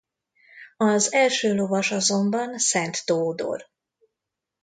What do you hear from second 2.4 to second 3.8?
Szent Tódor.